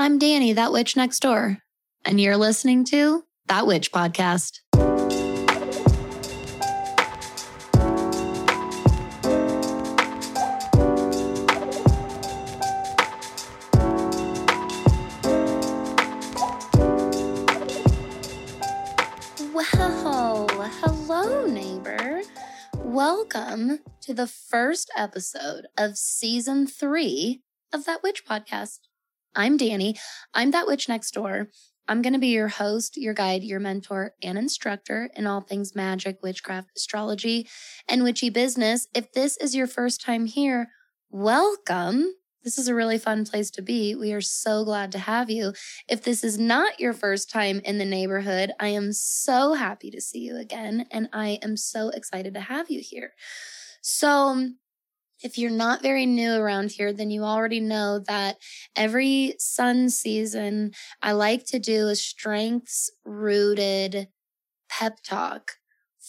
I'm 0.00 0.16
Danny, 0.16 0.52
that 0.52 0.70
witch 0.70 0.94
next 0.94 1.18
door, 1.18 1.58
and 2.04 2.20
you're 2.20 2.36
listening 2.36 2.84
to 2.84 3.24
That 3.46 3.66
Witch 3.66 3.90
Podcast. 3.90 4.60
Well, 19.52 20.46
hello, 20.80 21.46
neighbor. 21.46 22.22
Welcome 22.76 23.80
to 24.02 24.14
the 24.14 24.28
first 24.28 24.92
episode 24.96 25.66
of 25.76 25.98
season 25.98 26.68
three 26.68 27.42
of 27.72 27.84
That 27.86 28.04
Witch 28.04 28.24
Podcast. 28.24 28.78
I'm 29.34 29.56
Danny. 29.56 29.96
I'm 30.34 30.50
That 30.52 30.66
Witch 30.66 30.88
Next 30.88 31.12
Door. 31.12 31.48
I'm 31.86 32.02
going 32.02 32.12
to 32.12 32.18
be 32.18 32.28
your 32.28 32.48
host, 32.48 32.96
your 32.96 33.14
guide, 33.14 33.42
your 33.42 33.60
mentor, 33.60 34.14
and 34.22 34.36
instructor 34.36 35.10
in 35.14 35.26
all 35.26 35.40
things 35.40 35.74
magic, 35.74 36.18
witchcraft, 36.22 36.70
astrology, 36.76 37.48
and 37.88 38.02
witchy 38.02 38.30
business. 38.30 38.88
If 38.94 39.12
this 39.12 39.36
is 39.36 39.54
your 39.54 39.66
first 39.66 40.00
time 40.00 40.26
here, 40.26 40.68
welcome. 41.10 42.14
This 42.42 42.58
is 42.58 42.68
a 42.68 42.74
really 42.74 42.98
fun 42.98 43.24
place 43.24 43.50
to 43.52 43.62
be. 43.62 43.94
We 43.94 44.12
are 44.12 44.20
so 44.20 44.64
glad 44.64 44.92
to 44.92 44.98
have 44.98 45.30
you. 45.30 45.52
If 45.88 46.02
this 46.02 46.24
is 46.24 46.38
not 46.38 46.80
your 46.80 46.92
first 46.92 47.30
time 47.30 47.60
in 47.64 47.78
the 47.78 47.84
neighborhood, 47.84 48.52
I 48.58 48.68
am 48.68 48.92
so 48.92 49.54
happy 49.54 49.90
to 49.90 50.00
see 50.00 50.20
you 50.20 50.38
again, 50.38 50.86
and 50.90 51.08
I 51.12 51.38
am 51.42 51.56
so 51.56 51.90
excited 51.90 52.34
to 52.34 52.40
have 52.40 52.70
you 52.70 52.80
here. 52.80 53.12
So, 53.82 54.50
if 55.22 55.38
you're 55.38 55.50
not 55.50 55.82
very 55.82 56.06
new 56.06 56.34
around 56.34 56.72
here, 56.72 56.92
then 56.92 57.10
you 57.10 57.22
already 57.24 57.60
know 57.60 57.98
that 58.06 58.36
every 58.76 59.34
sun 59.38 59.90
season, 59.90 60.72
I 61.02 61.12
like 61.12 61.44
to 61.46 61.58
do 61.58 61.88
a 61.88 61.96
strengths 61.96 62.90
rooted 63.04 64.08
pep 64.68 64.98
talk 65.02 65.52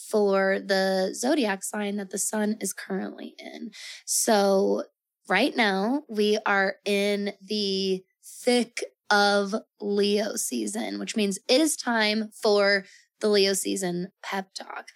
for 0.10 0.60
the 0.60 1.14
zodiac 1.16 1.64
sign 1.64 1.98
that 1.98 2.10
the 2.10 2.18
sun 2.18 2.58
is 2.60 2.74
currently 2.74 3.36
in. 3.38 3.72
So, 4.06 4.84
right 5.28 5.56
now, 5.56 6.04
we 6.10 6.38
are 6.46 6.76
in 6.86 7.34
the 7.42 8.04
thick 8.24 8.84
of 9.10 9.56
Leo 9.80 10.36
season, 10.36 11.00
which 11.00 11.16
means 11.16 11.40
it 11.48 11.62
is 11.62 11.76
time 11.76 12.30
for 12.42 12.86
the 13.22 13.30
Leo 13.30 13.54
season 13.54 14.12
pep 14.24 14.54
talk. 14.54 14.90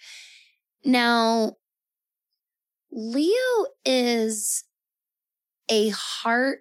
Now, 0.84 1.56
Leo 2.96 3.66
is 3.84 4.62
a 5.68 5.88
heart 5.88 6.60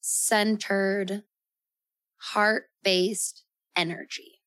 centered, 0.00 1.22
heart 2.16 2.64
based 2.82 3.44
energy. 3.76 4.40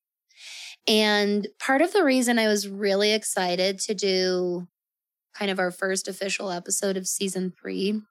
And 0.86 1.48
part 1.60 1.82
of 1.82 1.94
the 1.94 2.04
reason 2.04 2.38
I 2.38 2.48
was 2.50 2.68
really 2.68 3.14
excited 3.14 3.80
to 3.80 3.94
do 3.94 4.68
kind 5.34 5.50
of 5.50 5.60
our 5.60 5.72
first 5.72 6.10
official 6.10 6.52
episode 6.52 6.98
of 6.98 7.08
season 7.08 7.54
three, 7.58 8.02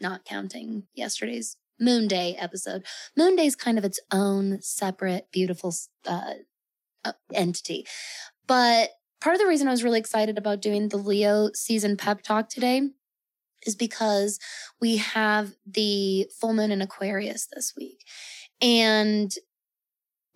not 0.00 0.24
counting 0.24 0.88
yesterday's 0.92 1.56
Moon 1.78 2.08
Day 2.08 2.34
episode. 2.36 2.84
Moon 3.16 3.36
Day 3.36 3.46
is 3.46 3.54
kind 3.54 3.78
of 3.78 3.84
its 3.84 4.00
own 4.12 4.60
separate, 4.60 5.28
beautiful 5.30 5.72
uh, 6.04 6.34
uh 7.04 7.12
entity. 7.32 7.86
But 8.48 8.90
part 9.20 9.34
of 9.34 9.40
the 9.40 9.46
reason 9.46 9.68
I 9.68 9.72
was 9.72 9.84
really 9.84 9.98
excited 9.98 10.38
about 10.38 10.62
doing 10.62 10.88
the 10.88 10.96
Leo 10.96 11.50
season 11.54 11.96
pep 11.96 12.22
talk 12.22 12.48
today 12.48 12.88
is 13.66 13.76
because 13.76 14.38
we 14.80 14.96
have 14.96 15.52
the 15.66 16.26
full 16.40 16.54
moon 16.54 16.72
in 16.72 16.80
Aquarius 16.80 17.46
this 17.52 17.74
week. 17.76 18.04
And 18.60 19.32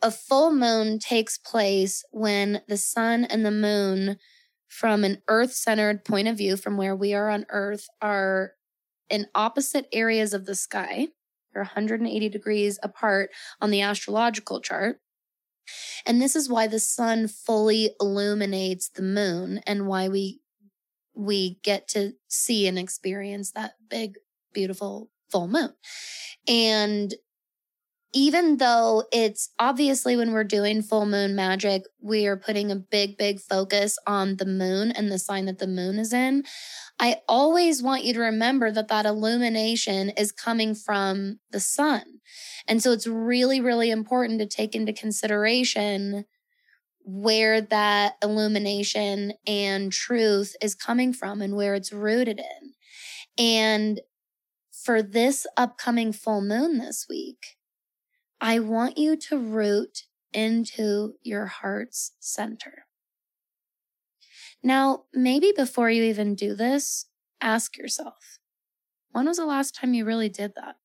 a 0.03 0.11
full 0.11 0.53
moon 0.53 0.99
takes 0.99 1.39
place 1.39 2.05
when 2.11 2.61
the 2.69 2.77
sun 2.77 3.25
and 3.25 3.45
the 3.45 3.51
moon, 3.51 4.19
from 4.69 5.05
an 5.05 5.23
earth 5.29 5.53
centered 5.53 6.05
point 6.05 6.29
of 6.29 6.37
view, 6.37 6.57
from 6.57 6.77
where 6.77 6.97
we 6.97 7.15
are 7.15 7.31
on 7.31 7.47
earth, 7.49 7.87
are 8.03 8.53
in 9.09 9.27
opposite 9.35 9.87
areas 9.93 10.35
of 10.35 10.47
the 10.47 10.55
sky. 10.55 11.09
They're 11.53 11.63
180 11.63 12.29
degrees 12.29 12.79
apart 12.83 13.31
on 13.61 13.71
the 13.71 13.81
astrological 13.81 14.61
chart. 14.61 15.01
And 16.07 16.21
this 16.21 16.37
is 16.37 16.49
why 16.49 16.67
the 16.67 16.81
sun 16.81 17.29
fully 17.29 17.91
illuminates 18.01 18.89
the 18.89 19.03
moon 19.03 19.61
and 19.67 19.87
why 19.87 20.09
we 20.09 20.41
we 21.15 21.59
get 21.63 21.89
to 21.89 22.15
see 22.29 22.67
and 22.67 22.79
experience 22.79 23.53
that 23.53 23.75
big 23.89 24.17
beautiful 24.53 25.11
full 25.31 25.49
moon. 25.49 25.73
And 26.49 27.15
even 28.15 28.59
though 28.59 29.05
it's 29.13 29.51
obviously 29.59 30.17
when 30.17 30.33
we're 30.33 30.45
doing 30.45 30.83
full 30.83 31.05
moon 31.05 31.35
magic, 31.35 31.83
we 32.01 32.27
are 32.27 32.37
putting 32.37 32.71
a 32.71 32.77
big, 32.77 33.19
big 33.19 33.41
focus 33.41 33.99
on 34.07 34.37
the 34.37 34.47
moon 34.47 34.93
and 34.93 35.11
the 35.11 35.19
sign 35.19 35.47
that 35.47 35.59
the 35.59 35.67
moon 35.67 35.99
is 35.99 36.13
in. 36.13 36.45
I 37.01 37.17
always 37.29 37.83
want 37.83 38.05
you 38.05 38.15
to 38.15 38.21
remember 38.21 38.71
that 38.71 38.87
that 38.87 39.05
illumination 39.05 40.11
is 40.11 40.31
coming 40.31 40.77
from 40.77 41.41
the 41.51 41.59
sun. 41.59 42.21
And 42.69 42.81
so 42.81 42.93
it's 42.93 43.07
really, 43.07 43.61
really 43.61 43.91
important 43.91 44.39
to 44.39 44.47
take 44.47 44.77
into 44.77 44.93
consideration 44.93 46.25
where 47.05 47.61
that 47.61 48.15
illumination 48.23 49.33
and 49.47 49.93
truth 49.93 50.55
is 50.63 50.77
coming 50.77 51.13
from 51.13 51.43
and 51.43 51.57
where 51.57 51.75
it's 51.75 51.93
rooted 51.93 52.39
in. 52.39 52.75
And 53.37 54.01
for 54.73 55.03
this 55.03 55.47
upcoming 55.57 56.13
full 56.13 56.41
moon 56.41 56.79
this 56.79 57.07
week, 57.11 57.57
I 58.41 58.59
want 58.61 58.99
you 58.99 59.17
to 59.17 59.39
root 59.39 60.05
into 60.33 61.15
your 61.23 61.47
heart's 61.47 62.13
center. 62.21 62.87
Now, 64.63 65.05
maybe 65.13 65.53
before 65.55 65.91
you 65.91 66.03
even 66.05 66.35
do 66.35 66.55
this, 66.55 67.07
ask 67.41 67.77
yourself, 67.77 68.39
when 69.13 69.27
was 69.27 69.39
the 69.39 69.47
last 69.47 69.75
time 69.75 69.95
you 69.95 70.05
really 70.05 70.29
did 70.29 70.55
that? 70.57 70.77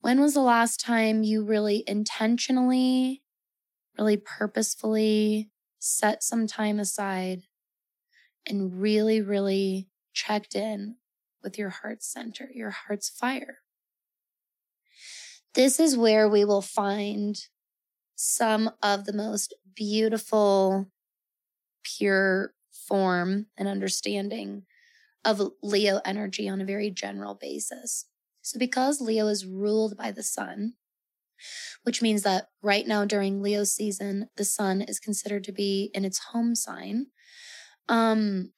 When 0.00 0.20
was 0.20 0.34
the 0.34 0.40
last 0.40 0.80
time 0.80 1.22
you 1.22 1.44
really 1.44 1.82
intentionally, 1.86 3.22
really 3.98 4.16
purposefully 4.16 5.50
set 5.78 6.22
some 6.22 6.46
time 6.46 6.80
aside 6.80 7.44
and 8.46 8.80
really, 8.80 9.20
really 9.20 9.88
checked 10.12 10.54
in 10.54 10.96
with 11.42 11.58
your 11.58 11.70
heart's 11.70 12.06
center, 12.06 12.48
your 12.54 12.70
heart's 12.70 13.08
fire? 13.08 13.63
This 15.54 15.78
is 15.78 15.96
where 15.96 16.28
we 16.28 16.44
will 16.44 16.62
find 16.62 17.36
some 18.16 18.70
of 18.82 19.04
the 19.04 19.12
most 19.12 19.54
beautiful, 19.74 20.86
pure 21.84 22.54
form 22.88 23.46
and 23.56 23.68
understanding 23.68 24.64
of 25.24 25.40
Leo 25.62 26.00
energy 26.04 26.48
on 26.48 26.60
a 26.60 26.64
very 26.64 26.90
general 26.90 27.34
basis. 27.34 28.06
So, 28.42 28.58
because 28.58 29.00
Leo 29.00 29.28
is 29.28 29.46
ruled 29.46 29.96
by 29.96 30.10
the 30.10 30.22
sun, 30.22 30.74
which 31.84 32.02
means 32.02 32.22
that 32.22 32.48
right 32.62 32.86
now 32.86 33.04
during 33.04 33.40
Leo 33.40 33.64
season, 33.64 34.28
the 34.36 34.44
sun 34.44 34.82
is 34.82 34.98
considered 34.98 35.44
to 35.44 35.52
be 35.52 35.90
in 35.94 36.04
its 36.04 36.18
home 36.32 36.54
sign, 36.54 37.06
um, 37.88 38.52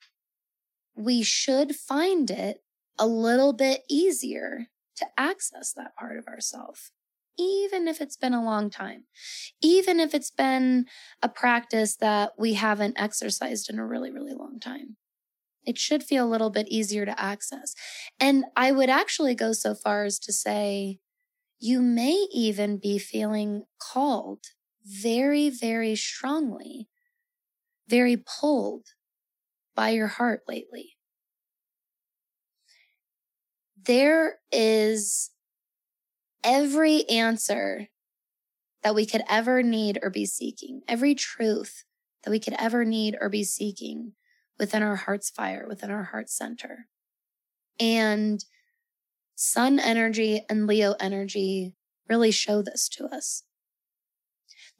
we 0.96 1.22
should 1.22 1.76
find 1.76 2.30
it 2.30 2.62
a 2.98 3.06
little 3.06 3.52
bit 3.52 3.82
easier 3.88 4.68
to 4.96 5.06
access 5.16 5.72
that 5.72 5.94
part 5.96 6.18
of 6.18 6.26
ourself 6.26 6.90
even 7.38 7.86
if 7.86 8.00
it's 8.00 8.16
been 8.16 8.32
a 8.32 8.42
long 8.42 8.70
time, 8.70 9.04
even 9.62 10.00
if 10.00 10.14
it's 10.14 10.30
been 10.30 10.86
a 11.22 11.28
practice 11.28 11.96
that 11.96 12.32
we 12.38 12.54
haven't 12.54 12.98
exercised 12.98 13.68
in 13.68 13.78
a 13.78 13.86
really, 13.86 14.10
really 14.10 14.32
long 14.34 14.58
time 14.58 14.96
it 15.64 15.78
should 15.78 16.02
feel 16.02 16.26
a 16.26 16.30
little 16.30 16.50
bit 16.50 16.68
easier 16.68 17.04
to 17.04 17.20
access. 17.20 17.74
And 18.20 18.44
I 18.56 18.72
would 18.72 18.88
actually 18.90 19.34
go 19.34 19.52
so 19.52 19.74
far 19.74 20.04
as 20.04 20.18
to 20.20 20.32
say, 20.32 21.00
you 21.58 21.82
may 21.82 22.26
even 22.32 22.78
be 22.78 22.98
feeling 22.98 23.64
called 23.80 24.40
very, 24.84 25.50
very 25.50 25.96
strongly, 25.96 26.88
very 27.88 28.16
pulled 28.16 28.88
by 29.76 29.90
your 29.90 30.08
heart 30.08 30.42
lately. 30.48 30.95
There 33.86 34.38
is 34.50 35.30
every 36.42 37.08
answer 37.08 37.86
that 38.82 38.94
we 38.96 39.06
could 39.06 39.22
ever 39.28 39.62
need 39.62 39.98
or 40.02 40.10
be 40.10 40.26
seeking, 40.26 40.82
every 40.88 41.14
truth 41.14 41.84
that 42.24 42.30
we 42.30 42.40
could 42.40 42.54
ever 42.58 42.84
need 42.84 43.16
or 43.20 43.28
be 43.28 43.44
seeking 43.44 44.12
within 44.58 44.82
our 44.82 44.96
heart's 44.96 45.30
fire, 45.30 45.66
within 45.68 45.90
our 45.90 46.04
heart 46.04 46.28
center. 46.28 46.88
And 47.78 48.44
sun 49.36 49.78
energy 49.78 50.44
and 50.48 50.66
Leo 50.66 50.94
energy 50.98 51.74
really 52.08 52.32
show 52.32 52.62
this 52.62 52.88
to 52.88 53.04
us. 53.06 53.44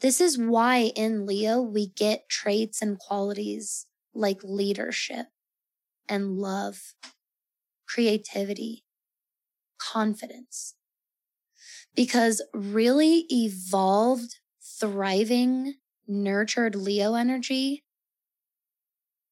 This 0.00 0.20
is 0.20 0.36
why 0.36 0.92
in 0.96 1.26
Leo 1.26 1.60
we 1.60 1.86
get 1.86 2.28
traits 2.28 2.82
and 2.82 2.98
qualities 2.98 3.86
like 4.14 4.40
leadership 4.42 5.26
and 6.08 6.38
love, 6.38 6.94
creativity, 7.86 8.82
confidence. 9.78 10.74
because 11.94 12.42
really 12.52 13.26
evolved, 13.30 14.38
thriving, 14.62 15.74
nurtured 16.06 16.74
Leo 16.74 17.14
energy 17.14 17.84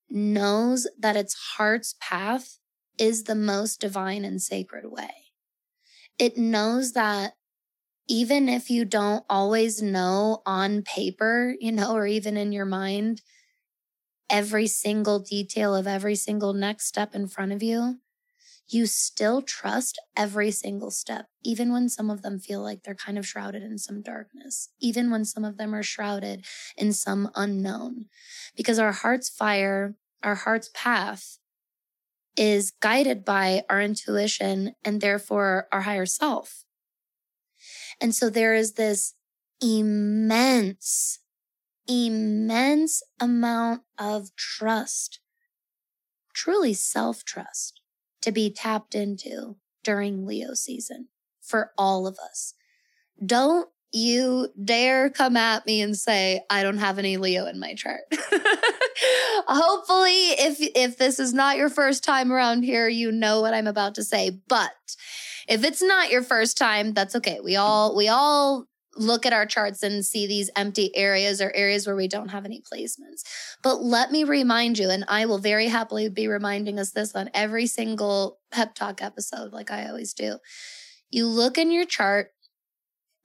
knows 0.08 0.87
that 0.99 1.17
its 1.17 1.35
heart's 1.56 1.94
path 2.00 2.58
is 2.99 3.25
the 3.25 3.35
most 3.35 3.81
divine 3.81 4.25
and 4.25 4.41
sacred 4.41 4.91
way. 4.91 5.32
It 6.19 6.37
knows 6.37 6.93
that 6.93 7.35
even 8.08 8.49
if 8.49 8.70
you 8.70 8.85
don't 8.85 9.25
always 9.31 9.82
know 9.82 10.43
on 10.46 10.82
paper, 10.82 11.55
you 11.61 11.73
know, 11.73 11.94
or 11.94 12.06
even 12.06 12.37
in 12.37 12.52
your 12.52 12.67
mind, 12.67 13.23
every 14.31 14.67
single 14.67 15.19
detail 15.19 15.75
of 15.75 15.87
every 15.87 16.14
single 16.17 16.52
next 16.52 16.87
step 16.87 17.14
in 17.14 17.26
front 17.29 17.52
of 17.52 17.62
you, 17.62 17.99
you 18.69 18.87
still 18.87 19.43
trust 19.43 20.00
every 20.16 20.50
single 20.50 20.90
step, 20.90 21.26
even 21.43 21.72
when 21.72 21.88
some 21.88 22.11
of 22.11 22.22
them 22.22 22.38
feel 22.38 22.62
like 22.62 22.82
they're 22.82 22.94
kind 22.94 23.19
of 23.19 23.26
shrouded 23.26 23.62
in 23.62 23.78
some 23.78 24.00
darkness, 24.00 24.70
even 24.81 25.11
when 25.11 25.25
some 25.25 25.44
of 25.44 25.58
them 25.58 25.75
are 25.75 25.82
shrouded 25.82 26.44
in 26.76 26.93
some 26.93 27.31
unknown. 27.34 28.06
Because 28.56 28.78
our 28.78 28.93
heart's 28.93 29.28
fire, 29.28 29.94
our 30.22 30.34
heart's 30.34 30.70
path 30.75 31.38
is 32.37 32.72
guided 32.81 33.25
by 33.25 33.62
our 33.69 33.81
intuition 33.81 34.75
and 34.84 35.00
therefore 35.00 35.69
our 35.70 35.82
higher 35.82 36.06
self. 36.06 36.64
And 38.00 38.14
so 38.14 38.31
there 38.31 38.55
is 38.55 38.72
this 38.72 39.14
immense, 39.60 41.20
immense 41.87 43.02
amount 43.20 43.82
of 43.99 44.34
trust, 44.37 45.20
truly 46.34 46.72
self 46.75 47.25
trust 47.25 47.82
to 48.24 48.32
be 48.32 48.50
tapped 48.50 48.94
into 48.94 49.56
during 49.82 50.26
Leo 50.26 50.54
season 50.54 51.08
for 51.42 51.72
all 51.76 52.06
of 52.06 52.18
us. 52.18 52.54
Don't 53.24 53.68
you 53.92 54.48
dare 54.64 55.10
come 55.10 55.36
at 55.36 55.66
me 55.66 55.82
and 55.82 55.96
say 55.96 56.40
I 56.48 56.62
don't 56.62 56.78
have 56.78 56.98
any 56.98 57.18
Leo 57.18 57.46
in 57.46 57.60
my 57.60 57.74
chart. 57.74 58.00
Hopefully 59.46 60.30
if 60.32 60.56
if 60.58 60.96
this 60.96 61.20
is 61.20 61.34
not 61.34 61.58
your 61.58 61.68
first 61.68 62.02
time 62.02 62.32
around 62.32 62.62
here, 62.62 62.88
you 62.88 63.12
know 63.12 63.42
what 63.42 63.54
I'm 63.54 63.66
about 63.66 63.94
to 63.96 64.02
say. 64.02 64.40
But 64.48 64.72
if 65.46 65.62
it's 65.62 65.82
not 65.82 66.10
your 66.10 66.22
first 66.22 66.56
time, 66.56 66.94
that's 66.94 67.14
okay. 67.16 67.40
We 67.44 67.56
all 67.56 67.94
we 67.94 68.08
all 68.08 68.66
look 68.96 69.26
at 69.26 69.32
our 69.32 69.46
charts 69.46 69.82
and 69.82 70.05
see 70.05 70.26
these 70.26 70.50
empty 70.56 70.94
areas 70.96 71.41
or 71.41 71.52
areas 71.55 71.87
where 71.87 71.96
we 71.96 72.08
don't 72.08 72.29
have 72.29 72.44
any 72.44 72.61
placements. 72.61 73.23
But 73.62 73.82
let 73.82 74.11
me 74.11 74.25
remind 74.25 74.79
you, 74.79 74.91
and 74.91 75.05
I 75.08 75.26
will 75.26 75.38
very 75.38 75.69
happily 75.69 76.08
be 76.08 76.29
reminding 76.29 76.79
us 76.79 76.91
this 76.93 77.14
on 77.14 77.31
every 77.35 77.67
single 77.67 78.38
pep 78.50 78.75
talk 78.75 79.02
episode, 79.02 79.52
like 79.52 79.70
I 79.70 79.88
always 79.88 80.14
do. 80.14 80.38
You 81.11 81.26
look 81.26 81.58
in 81.58 81.70
your 81.70 81.87
chart 81.87 82.31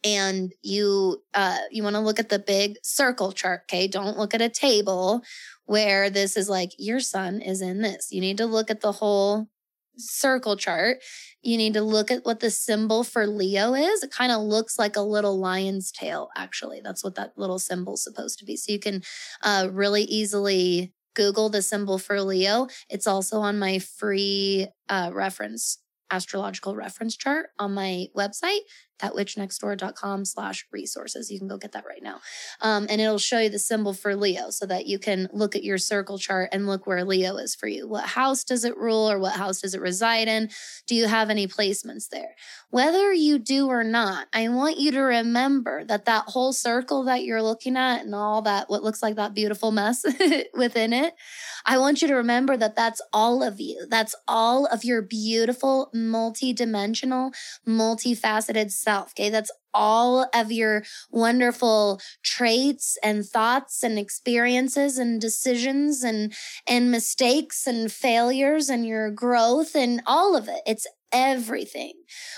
and 0.03 0.53
you 0.61 1.21
uh 1.33 1.57
you 1.71 1.83
want 1.83 1.95
to 1.95 2.01
look 2.01 2.19
at 2.19 2.29
the 2.29 2.39
big 2.39 2.77
circle 2.83 3.31
chart 3.31 3.63
okay 3.65 3.85
don't 3.87 4.17
look 4.17 4.33
at 4.33 4.41
a 4.41 4.47
table 4.47 5.21
where 5.65 6.09
this 6.09 6.37
is 6.37 6.49
like 6.49 6.71
your 6.77 7.01
sun 7.01 7.41
is 7.41 7.61
in 7.61 7.81
this 7.81 8.07
you 8.09 8.21
need 8.21 8.37
to 8.37 8.45
look 8.45 8.71
at 8.71 8.79
the 8.79 8.93
whole 8.93 9.49
circle 9.99 10.55
chart, 10.55 10.97
you 11.41 11.57
need 11.57 11.73
to 11.73 11.81
look 11.81 12.11
at 12.11 12.25
what 12.25 12.39
the 12.39 12.49
symbol 12.49 13.03
for 13.03 13.27
Leo 13.27 13.73
is. 13.73 14.03
It 14.03 14.11
kind 14.11 14.31
of 14.31 14.41
looks 14.41 14.79
like 14.79 14.95
a 14.95 15.01
little 15.01 15.39
lion's 15.39 15.91
tail, 15.91 16.29
actually. 16.35 16.81
That's 16.83 17.03
what 17.03 17.15
that 17.15 17.33
little 17.37 17.59
symbol 17.59 17.93
is 17.93 18.03
supposed 18.03 18.39
to 18.39 18.45
be. 18.45 18.57
So 18.57 18.71
you 18.71 18.79
can 18.79 19.01
uh, 19.43 19.69
really 19.71 20.03
easily 20.03 20.93
Google 21.15 21.49
the 21.49 21.61
symbol 21.61 21.97
for 21.97 22.21
Leo. 22.21 22.67
It's 22.89 23.07
also 23.07 23.39
on 23.39 23.59
my 23.59 23.79
free 23.79 24.67
uh, 24.87 25.11
reference 25.13 25.79
astrological 26.11 26.75
reference 26.75 27.15
chart 27.15 27.47
on 27.59 27.73
my 27.73 28.07
website 28.17 28.61
thatwitchnextdoor.com 28.99 30.25
slash 30.25 30.65
resources. 30.71 31.31
You 31.31 31.39
can 31.39 31.47
go 31.47 31.57
get 31.57 31.71
that 31.73 31.85
right 31.85 32.03
now. 32.03 32.19
Um, 32.61 32.87
and 32.89 33.01
it'll 33.01 33.17
show 33.17 33.39
you 33.39 33.49
the 33.49 33.59
symbol 33.59 33.93
for 33.93 34.15
Leo 34.15 34.49
so 34.49 34.65
that 34.65 34.85
you 34.85 34.99
can 34.99 35.29
look 35.33 35.55
at 35.55 35.63
your 35.63 35.77
circle 35.77 36.17
chart 36.17 36.49
and 36.51 36.67
look 36.67 36.85
where 36.85 37.03
Leo 37.03 37.37
is 37.37 37.55
for 37.55 37.67
you. 37.67 37.87
What 37.87 38.05
house 38.05 38.43
does 38.43 38.63
it 38.63 38.77
rule 38.77 39.09
or 39.09 39.19
what 39.19 39.33
house 39.33 39.61
does 39.61 39.73
it 39.73 39.81
reside 39.81 40.27
in? 40.27 40.49
Do 40.87 40.95
you 40.95 41.07
have 41.07 41.29
any 41.29 41.47
placements 41.47 42.09
there? 42.09 42.35
Whether 42.69 43.11
you 43.13 43.39
do 43.39 43.67
or 43.67 43.83
not, 43.83 44.27
I 44.31 44.47
want 44.49 44.77
you 44.77 44.91
to 44.91 45.01
remember 45.01 45.83
that 45.85 46.05
that 46.05 46.25
whole 46.27 46.53
circle 46.53 47.05
that 47.05 47.23
you're 47.23 47.41
looking 47.41 47.75
at 47.75 48.03
and 48.03 48.13
all 48.13 48.43
that, 48.43 48.69
what 48.69 48.83
looks 48.83 49.01
like 49.01 49.15
that 49.15 49.33
beautiful 49.33 49.71
mess 49.71 50.05
within 50.53 50.93
it, 50.93 51.13
I 51.65 51.77
want 51.77 52.01
you 52.01 52.07
to 52.07 52.15
remember 52.15 52.57
that 52.57 52.75
that's 52.75 53.01
all 53.11 53.41
of 53.41 53.59
you. 53.59 53.87
That's 53.89 54.15
all 54.27 54.65
of 54.67 54.83
your 54.83 55.01
beautiful, 55.01 55.89
multi-dimensional, 55.93 57.31
multifaceted 57.67 58.71
self. 58.89 59.11
Okay. 59.17 59.29
That's 59.29 59.51
all 59.73 60.27
of 60.33 60.51
your 60.51 60.83
wonderful 61.11 61.99
traits 62.23 62.97
and 63.03 63.25
thoughts 63.25 63.83
and 63.83 63.99
experiences 63.99 64.97
and 64.97 65.21
decisions 65.21 66.03
and, 66.03 66.33
and 66.67 66.89
mistakes 66.91 67.67
and 67.67 67.91
failures 67.91 68.69
and 68.69 68.85
your 68.85 69.11
growth 69.11 69.75
and 69.75 70.01
all 70.07 70.35
of 70.35 70.47
it. 70.47 70.61
It's 70.65 70.87
everything, 71.11 71.93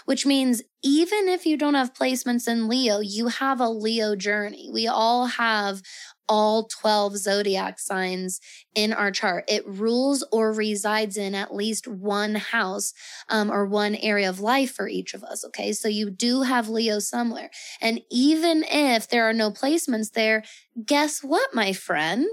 which 0.06 0.26
means 0.26 0.62
even 0.84 1.28
if 1.28 1.46
you 1.46 1.58
don't 1.58 1.74
have 1.76 1.94
placements 1.94 2.48
in 2.48 2.68
Leo, 2.68 3.00
you 3.00 3.28
have 3.28 3.60
a 3.60 3.70
Leo 3.70 4.16
journey. 4.16 4.70
We 4.72 4.88
all 4.88 5.28
have 5.28 5.82
all 6.28 6.68
12 6.68 7.18
zodiac 7.18 7.80
signs 7.80 8.40
in 8.76 8.94
our 8.94 9.12
chart. 9.12 9.46
It 9.48 9.68
rules 9.68 10.26
or 10.32 10.54
resides 10.54 11.18
in 11.18 11.36
at 11.36 11.54
least 11.54 11.88
one 11.88 12.36
house 12.36 12.94
um, 13.30 13.52
or 13.52 13.66
one 13.66 13.96
area 13.96 14.30
of 14.30 14.40
life 14.40 14.72
for 14.72 14.88
each 14.88 15.14
of 15.14 15.24
us. 15.24 15.44
Okay. 15.46 15.74
So 15.74 15.88
you 15.88 16.10
do 16.10 16.44
have 16.44 16.70
Leo 16.70 17.00
somewhere. 17.00 17.50
And 17.82 18.02
even 18.10 18.64
if 18.70 19.08
there 19.10 19.28
are 19.28 19.34
no 19.34 19.52
placements 19.52 20.12
there, 20.14 20.44
guess 20.86 21.24
what, 21.24 21.54
my 21.54 21.74
friend? 21.74 22.28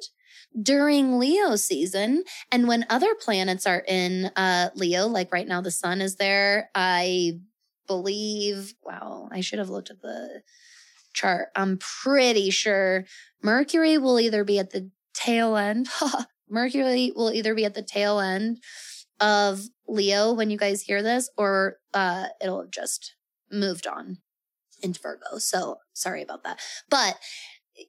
during 0.60 1.18
Leo 1.18 1.56
season 1.56 2.24
and 2.50 2.66
when 2.66 2.86
other 2.88 3.14
planets 3.14 3.66
are 3.66 3.84
in 3.86 4.30
uh 4.34 4.70
Leo 4.74 5.06
like 5.06 5.30
right 5.30 5.46
now 5.46 5.60
the 5.60 5.70
sun 5.70 6.00
is 6.00 6.16
there 6.16 6.70
I 6.74 7.40
believe 7.86 8.74
wow 8.82 9.28
I 9.30 9.42
should 9.42 9.58
have 9.58 9.68
looked 9.68 9.90
at 9.90 10.00
the 10.00 10.42
chart 11.18 11.48
I'm 11.56 11.78
pretty 11.78 12.50
sure 12.50 13.04
Mercury 13.42 13.98
will 13.98 14.20
either 14.20 14.44
be 14.44 14.58
at 14.58 14.70
the 14.70 14.90
tail 15.14 15.56
end 15.56 15.88
Mercury 16.48 17.12
will 17.14 17.32
either 17.32 17.54
be 17.54 17.64
at 17.64 17.74
the 17.74 17.82
tail 17.82 18.20
end 18.20 18.58
of 19.20 19.62
Leo 19.86 20.32
when 20.32 20.50
you 20.50 20.56
guys 20.56 20.82
hear 20.82 21.02
this 21.02 21.28
or 21.36 21.78
uh 21.94 22.26
it'll 22.42 22.62
have 22.62 22.70
just 22.70 23.14
moved 23.50 23.86
on 23.86 24.18
into 24.82 25.00
Virgo 25.00 25.38
so 25.38 25.78
sorry 25.92 26.22
about 26.22 26.44
that 26.44 26.60
but 26.88 27.18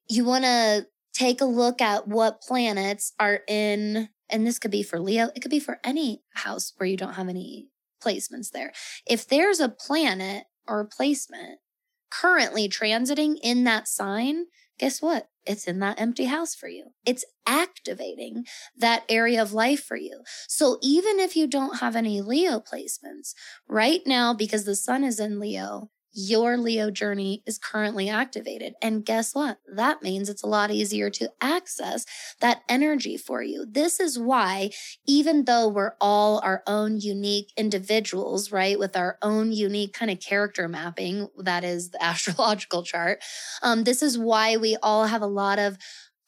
you 0.07 0.23
want 0.23 0.43
to 0.43 0.87
take 1.13 1.41
a 1.41 1.45
look 1.45 1.81
at 1.81 2.07
what 2.07 2.41
planets 2.41 3.13
are 3.19 3.41
in, 3.47 4.09
and 4.29 4.45
this 4.45 4.59
could 4.59 4.71
be 4.71 4.83
for 4.83 4.99
Leo, 4.99 5.29
it 5.35 5.41
could 5.41 5.51
be 5.51 5.59
for 5.59 5.79
any 5.83 6.21
house 6.33 6.73
where 6.77 6.87
you 6.87 6.97
don't 6.97 7.15
have 7.15 7.29
any 7.29 7.67
placements 8.03 8.51
there. 8.51 8.71
If 9.05 9.27
there's 9.27 9.59
a 9.59 9.69
planet 9.69 10.45
or 10.67 10.79
a 10.79 10.85
placement 10.85 11.59
currently 12.09 12.67
transiting 12.69 13.35
in 13.41 13.63
that 13.65 13.87
sign, 13.87 14.45
guess 14.77 15.01
what? 15.01 15.29
It's 15.45 15.67
in 15.67 15.79
that 15.79 15.99
empty 15.99 16.25
house 16.25 16.53
for 16.53 16.67
you. 16.67 16.91
It's 17.05 17.25
activating 17.47 18.45
that 18.77 19.03
area 19.09 19.41
of 19.41 19.53
life 19.53 19.83
for 19.83 19.97
you. 19.97 20.21
So 20.47 20.77
even 20.81 21.19
if 21.19 21.35
you 21.35 21.47
don't 21.47 21.79
have 21.79 21.95
any 21.95 22.21
Leo 22.21 22.59
placements 22.59 23.33
right 23.67 24.01
now, 24.05 24.33
because 24.33 24.65
the 24.65 24.75
sun 24.75 25.03
is 25.03 25.19
in 25.19 25.39
Leo, 25.39 25.89
your 26.13 26.57
Leo 26.57 26.89
journey 26.89 27.43
is 27.45 27.57
currently 27.57 28.09
activated. 28.09 28.73
And 28.81 29.05
guess 29.05 29.35
what? 29.35 29.59
That 29.73 30.01
means 30.01 30.29
it's 30.29 30.43
a 30.43 30.47
lot 30.47 30.71
easier 30.71 31.09
to 31.11 31.31
access 31.41 32.05
that 32.41 32.61
energy 32.67 33.17
for 33.17 33.41
you. 33.43 33.65
This 33.69 33.99
is 33.99 34.17
why, 34.17 34.71
even 35.07 35.45
though 35.45 35.67
we're 35.67 35.93
all 36.01 36.39
our 36.43 36.63
own 36.65 36.99
unique 36.99 37.51
individuals, 37.55 38.51
right, 38.51 38.79
with 38.79 38.97
our 38.97 39.17
own 39.21 39.51
unique 39.51 39.93
kind 39.93 40.11
of 40.11 40.19
character 40.19 40.67
mapping, 40.67 41.27
that 41.37 41.63
is 41.63 41.91
the 41.91 42.03
astrological 42.09 42.83
chart, 42.83 43.23
um, 43.61 43.83
this 43.83 44.01
is 44.01 44.17
why 44.17 44.57
we 44.57 44.77
all 44.81 45.05
have 45.05 45.21
a 45.21 45.27
lot 45.27 45.59
of 45.59 45.77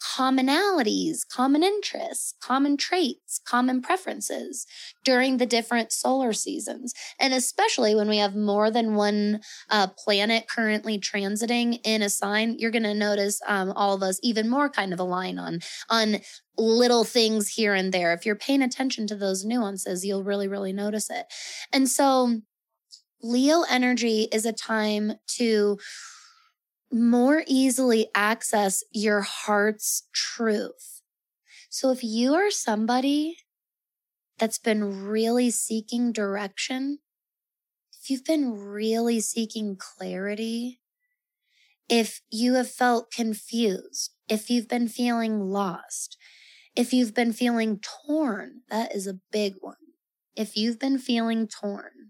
commonalities, 0.02 1.28
common 1.28 1.64
interests, 1.64 2.34
common 2.42 2.76
traits, 2.76 3.40
common 3.46 3.82
preferences 3.82 4.66
during 5.04 5.38
the 5.38 5.46
different 5.46 5.92
solar 5.92 6.34
seasons. 6.34 6.94
And 7.20 7.34
especially 7.34 7.94
when 7.94 8.10
we 8.10 8.18
have 8.18 8.36
more 8.36 8.72
than 8.72 8.96
one 8.96 9.42
uh, 9.70 9.88
planet 9.98 10.48
currently 10.48 11.00
transiting 11.00 11.80
in 11.84 12.02
a 12.02 12.10
sign, 12.10 12.56
you're 12.58 12.72
going 12.72 12.84
to 12.84 12.94
notice 12.94 13.42
um, 13.48 13.72
all 13.72 13.94
of 13.94 14.04
us 14.04 14.20
even 14.24 14.50
more 14.50 14.70
kind 14.70 14.92
of 14.92 15.00
align 15.00 15.38
on, 15.38 15.60
on 15.90 16.18
little 16.58 17.04
things 17.04 17.50
here 17.50 17.74
and 17.74 17.94
there. 17.94 18.14
If 18.14 18.26
you're 18.26 18.36
paying 18.36 18.62
attention 18.62 19.08
to 19.08 19.16
those 19.16 19.46
nuances, 19.46 20.06
you'll 20.06 20.24
really, 20.24 20.48
really 20.48 20.74
notice 20.74 21.10
it. 21.10 21.28
And 21.72 21.88
so 21.88 22.42
Leo 23.24 23.64
energy 23.70 24.28
is 24.32 24.46
a 24.46 24.54
time 24.54 25.14
to 25.38 25.78
more 26.92 27.44
easily 27.48 28.10
access 28.16 28.84
your 28.92 29.22
heart's 29.22 30.08
truth. 30.14 31.02
So 31.70 31.92
if 31.92 32.04
you 32.04 32.34
are 32.34 32.52
somebody 32.52 33.38
that's 34.38 34.58
been 34.58 35.04
really 35.06 35.50
seeking 35.52 36.12
direction, 36.12 37.00
if 38.02 38.10
you've 38.10 38.26
been 38.26 38.52
really 38.54 39.20
seeking 39.20 39.78
clarity, 39.78 40.80
if 41.88 42.22
you 42.32 42.56
have 42.56 42.70
felt 42.70 43.12
confused, 43.12 44.14
if 44.28 44.50
you've 44.50 44.68
been 44.68 44.88
feeling 44.88 45.40
lost, 45.40 46.18
if 46.76 46.94
you've 46.94 47.14
been 47.14 47.34
feeling 47.34 47.80
torn, 47.80 48.62
that 48.70 48.96
is 48.96 49.08
a 49.08 49.20
big 49.32 49.56
one. 49.60 49.76
If 50.36 50.56
you've 50.56 50.80
been 50.80 50.98
feeling 50.98 51.48
torn, 51.48 52.01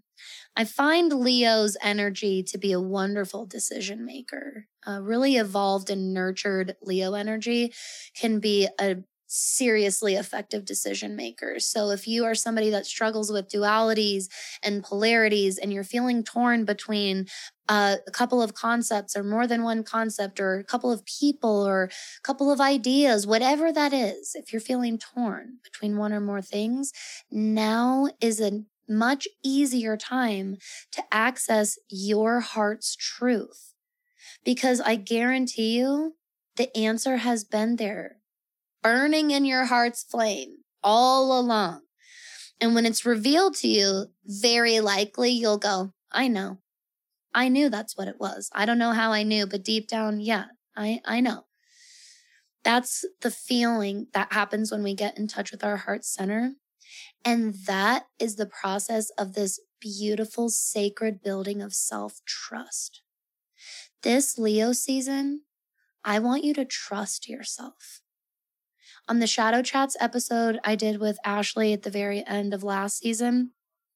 I 0.56 0.64
find 0.64 1.12
Leo's 1.12 1.76
energy 1.82 2.42
to 2.44 2.58
be 2.58 2.72
a 2.72 2.80
wonderful 2.80 3.46
decision 3.46 4.04
maker. 4.04 4.66
Uh, 4.86 5.00
really 5.00 5.36
evolved 5.36 5.90
and 5.90 6.12
nurtured 6.12 6.76
Leo 6.82 7.14
energy 7.14 7.72
can 8.14 8.40
be 8.40 8.68
a 8.80 8.96
seriously 9.34 10.14
effective 10.14 10.66
decision 10.66 11.16
makers. 11.16 11.64
So 11.66 11.88
if 11.88 12.06
you 12.06 12.24
are 12.26 12.34
somebody 12.34 12.68
that 12.68 12.84
struggles 12.84 13.32
with 13.32 13.48
dualities 13.48 14.26
and 14.62 14.84
polarities 14.84 15.56
and 15.56 15.72
you're 15.72 15.84
feeling 15.84 16.22
torn 16.22 16.66
between 16.66 17.26
uh, 17.66 17.96
a 18.06 18.10
couple 18.10 18.42
of 18.42 18.52
concepts 18.52 19.16
or 19.16 19.22
more 19.22 19.46
than 19.46 19.62
one 19.62 19.84
concept 19.84 20.38
or 20.38 20.58
a 20.58 20.64
couple 20.64 20.92
of 20.92 21.06
people 21.06 21.66
or 21.66 21.84
a 21.84 22.22
couple 22.22 22.50
of 22.50 22.60
ideas, 22.60 23.26
whatever 23.26 23.72
that 23.72 23.94
is, 23.94 24.34
if 24.34 24.52
you're 24.52 24.60
feeling 24.60 24.98
torn 24.98 25.58
between 25.64 25.96
one 25.96 26.12
or 26.12 26.20
more 26.20 26.42
things, 26.42 26.92
now 27.30 28.08
is 28.20 28.38
a 28.38 28.62
much 28.88 29.26
easier 29.44 29.96
time 29.96 30.56
to 30.92 31.02
access 31.12 31.78
your 31.88 32.40
heart's 32.40 32.96
truth. 32.96 33.74
Because 34.44 34.80
I 34.80 34.96
guarantee 34.96 35.78
you, 35.78 36.14
the 36.56 36.76
answer 36.76 37.18
has 37.18 37.44
been 37.44 37.76
there 37.76 38.16
burning 38.82 39.30
in 39.30 39.44
your 39.44 39.66
heart's 39.66 40.02
flame 40.02 40.56
all 40.82 41.38
along. 41.38 41.82
And 42.60 42.74
when 42.74 42.86
it's 42.86 43.06
revealed 43.06 43.56
to 43.56 43.68
you, 43.68 44.06
very 44.24 44.80
likely 44.80 45.30
you'll 45.30 45.58
go, 45.58 45.92
I 46.10 46.28
know. 46.28 46.58
I 47.34 47.48
knew 47.48 47.68
that's 47.68 47.96
what 47.96 48.08
it 48.08 48.20
was. 48.20 48.50
I 48.52 48.66
don't 48.66 48.78
know 48.78 48.92
how 48.92 49.12
I 49.12 49.22
knew, 49.22 49.46
but 49.46 49.64
deep 49.64 49.88
down, 49.88 50.20
yeah, 50.20 50.46
I, 50.76 51.00
I 51.04 51.20
know. 51.20 51.46
That's 52.64 53.04
the 53.22 53.30
feeling 53.30 54.08
that 54.12 54.32
happens 54.32 54.70
when 54.70 54.82
we 54.82 54.94
get 54.94 55.18
in 55.18 55.26
touch 55.26 55.50
with 55.50 55.64
our 55.64 55.78
heart 55.78 56.04
center. 56.04 56.54
And 57.24 57.54
that 57.66 58.06
is 58.18 58.36
the 58.36 58.46
process 58.46 59.10
of 59.18 59.34
this 59.34 59.60
beautiful, 59.80 60.48
sacred 60.48 61.22
building 61.22 61.62
of 61.62 61.74
self 61.74 62.20
trust. 62.26 63.02
This 64.02 64.38
Leo 64.38 64.72
season, 64.72 65.42
I 66.04 66.18
want 66.18 66.44
you 66.44 66.54
to 66.54 66.64
trust 66.64 67.28
yourself. 67.28 68.00
On 69.08 69.18
the 69.18 69.26
Shadow 69.26 69.62
Chats 69.62 69.96
episode 70.00 70.58
I 70.64 70.74
did 70.74 71.00
with 71.00 71.18
Ashley 71.24 71.72
at 71.72 71.82
the 71.82 71.90
very 71.90 72.24
end 72.26 72.54
of 72.54 72.62
last 72.62 72.98
season, 72.98 73.52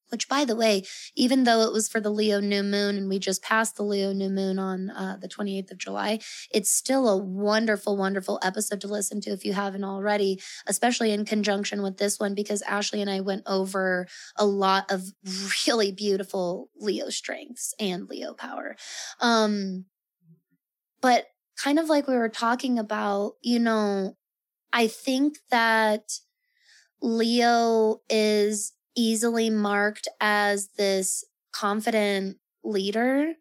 which 0.09 0.27
by 0.27 0.45
the 0.45 0.55
way, 0.55 0.83
even 1.15 1.43
though 1.43 1.61
it 1.61 1.73
was 1.73 1.87
for 1.87 1.99
the 1.99 2.09
Leo 2.09 2.39
new 2.39 2.63
moon 2.63 2.97
and 2.97 3.09
we 3.09 3.19
just 3.19 3.41
passed 3.41 3.75
the 3.75 3.83
Leo 3.83 4.13
new 4.13 4.29
moon 4.29 4.59
on 4.59 4.89
uh, 4.89 5.17
the 5.19 5.27
28th 5.27 5.71
of 5.71 5.77
July, 5.77 6.19
it's 6.51 6.71
still 6.71 7.07
a 7.09 7.17
wonderful, 7.17 7.97
wonderful 7.97 8.39
episode 8.43 8.81
to 8.81 8.87
listen 8.87 9.21
to 9.21 9.31
if 9.31 9.45
you 9.45 9.53
haven't 9.53 9.83
already, 9.83 10.41
especially 10.67 11.11
in 11.11 11.25
conjunction 11.25 11.81
with 11.81 11.97
this 11.97 12.19
one, 12.19 12.33
because 12.35 12.61
Ashley 12.63 13.01
and 13.01 13.09
I 13.09 13.21
went 13.21 13.43
over 13.45 14.07
a 14.35 14.45
lot 14.45 14.91
of 14.91 15.03
really 15.67 15.91
beautiful 15.91 16.69
Leo 16.75 17.09
strengths 17.09 17.73
and 17.79 18.09
Leo 18.09 18.33
power. 18.33 18.75
Um, 19.19 19.85
but 21.01 21.27
kind 21.57 21.79
of 21.79 21.89
like 21.89 22.07
we 22.07 22.15
were 22.15 22.29
talking 22.29 22.79
about, 22.79 23.33
you 23.41 23.59
know, 23.59 24.15
I 24.71 24.87
think 24.87 25.37
that 25.49 26.19
Leo 27.01 28.01
is 28.09 28.73
easily 28.97 29.51
marked 29.51 30.09
as 30.21 30.69
this 30.77 31.23
confident 31.53 32.37
leader. 32.65 33.35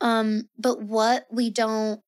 Um, 0.00 0.48
but 0.58 0.82
what 0.82 1.26
we 1.30 1.50
don't 1.50 2.00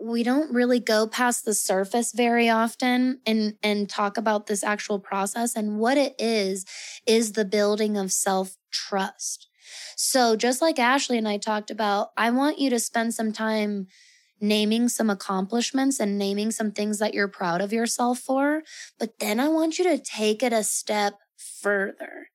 we 0.00 0.22
don't 0.22 0.52
really 0.52 0.80
go 0.80 1.06
past 1.06 1.46
the 1.46 1.54
surface 1.54 2.12
very 2.12 2.48
often 2.48 3.20
and 3.24 3.54
and 3.62 3.88
talk 3.88 4.18
about 4.18 4.46
this 4.46 4.62
actual 4.62 4.98
process 4.98 5.56
and 5.56 5.78
what 5.78 5.96
it 5.96 6.14
is 6.18 6.66
is 7.06 7.32
the 7.32 7.44
building 7.46 7.96
of 7.96 8.12
self 8.12 8.56
trust. 8.70 9.48
So 9.96 10.36
just 10.36 10.60
like 10.60 10.78
Ashley 10.78 11.16
and 11.16 11.28
I 11.28 11.38
talked 11.38 11.70
about, 11.70 12.10
I 12.18 12.30
want 12.30 12.58
you 12.58 12.68
to 12.70 12.78
spend 12.80 13.14
some 13.14 13.32
time 13.32 13.86
naming 14.40 14.88
some 14.88 15.08
accomplishments 15.08 16.00
and 16.00 16.18
naming 16.18 16.50
some 16.50 16.72
things 16.72 16.98
that 16.98 17.14
you're 17.14 17.28
proud 17.28 17.60
of 17.60 17.72
yourself 17.72 18.18
for. 18.18 18.62
But 18.98 19.18
then 19.20 19.38
I 19.40 19.48
want 19.48 19.78
you 19.78 19.84
to 19.84 19.98
take 19.98 20.42
it 20.42 20.52
a 20.52 20.64
step 20.64 21.14
further. 21.60 22.28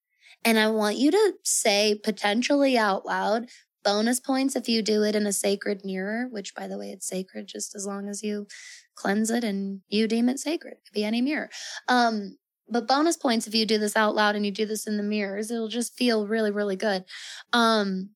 And 0.44 0.60
I 0.60 0.70
want 0.70 0.98
you 0.98 1.12
to 1.12 1.34
say 1.44 2.00
potentially 2.04 2.78
out 2.78 3.06
loud, 3.06 3.48
bonus 3.84 4.20
points 4.20 4.56
if 4.56 4.68
you 4.68 4.82
do 4.82 5.04
it 5.04 5.16
in 5.16 5.26
a 5.26 5.34
sacred 5.34 5.82
mirror, 5.84 6.28
which 6.30 6.54
by 6.54 6.68
the 6.68 6.78
way, 6.78 6.90
it's 6.92 7.08
sacred 7.08 7.48
just 7.48 7.76
as 7.76 7.86
long 7.86 8.08
as 8.08 8.24
you 8.24 8.48
cleanse 8.96 9.30
it 9.30 9.44
and 9.44 9.82
you 9.88 10.08
deem 10.08 10.30
it 10.30 10.40
sacred. 10.40 10.74
It 10.74 10.82
could 10.86 10.94
be 10.94 11.06
any 11.06 11.22
mirror. 11.22 11.50
Um, 11.88 12.38
but 12.70 12.88
bonus 12.88 13.16
points 13.16 13.48
if 13.48 13.56
you 13.56 13.66
do 13.66 13.78
this 13.78 13.96
out 13.96 14.16
loud 14.16 14.36
and 14.36 14.46
you 14.46 14.52
do 14.52 14.66
this 14.66 14.88
in 14.88 14.98
the 14.98 15.04
mirrors, 15.04 15.52
it'll 15.52 15.70
just 15.70 15.98
feel 15.98 16.28
really, 16.28 16.52
really 16.52 16.76
good. 16.76 17.06
Um, 17.54 18.10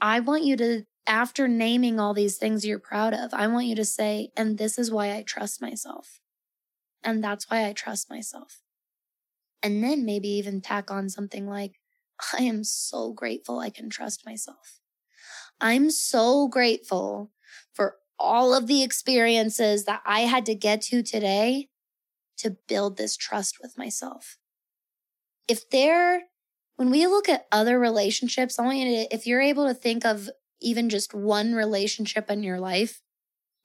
I 0.00 0.20
want 0.20 0.44
you 0.44 0.56
to 0.56 0.84
after 1.06 1.48
naming 1.48 1.98
all 1.98 2.14
these 2.14 2.36
things 2.36 2.64
you're 2.64 2.78
proud 2.78 3.14
of, 3.14 3.34
I 3.34 3.46
want 3.48 3.66
you 3.66 3.74
to 3.76 3.84
say, 3.84 4.30
and 4.36 4.58
this 4.58 4.78
is 4.78 4.92
why 4.92 5.12
I 5.12 5.22
trust 5.22 5.60
myself. 5.60 6.20
And 7.02 7.24
that's 7.24 7.50
why 7.50 7.66
I 7.66 7.72
trust 7.72 8.10
myself. 8.10 8.60
And 9.62 9.84
then 9.84 10.04
maybe 10.04 10.28
even 10.28 10.60
tack 10.60 10.90
on 10.90 11.08
something 11.08 11.46
like, 11.46 11.80
I 12.38 12.42
am 12.42 12.64
so 12.64 13.12
grateful 13.12 13.58
I 13.58 13.70
can 13.70 13.90
trust 13.90 14.26
myself. 14.26 14.80
I'm 15.60 15.90
so 15.90 16.48
grateful 16.48 17.30
for 17.72 17.96
all 18.18 18.54
of 18.54 18.66
the 18.66 18.82
experiences 18.82 19.84
that 19.84 20.02
I 20.04 20.20
had 20.20 20.46
to 20.46 20.54
get 20.54 20.82
to 20.82 21.02
today 21.02 21.68
to 22.38 22.56
build 22.68 22.96
this 22.96 23.16
trust 23.16 23.58
with 23.62 23.76
myself. 23.76 24.38
If 25.48 25.68
there, 25.70 26.22
when 26.76 26.90
we 26.90 27.06
look 27.06 27.28
at 27.28 27.46
other 27.52 27.78
relationships, 27.78 28.58
I 28.58 28.64
want 28.64 28.78
you 28.78 28.84
to, 28.84 29.14
if 29.14 29.26
you're 29.26 29.40
able 29.40 29.66
to 29.66 29.74
think 29.74 30.04
of 30.04 30.30
even 30.60 30.88
just 30.88 31.14
one 31.14 31.54
relationship 31.54 32.30
in 32.30 32.42
your 32.42 32.60
life 32.60 33.02